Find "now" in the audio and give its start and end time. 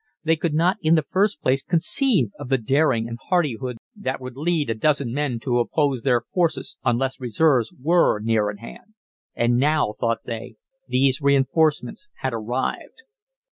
9.59-9.93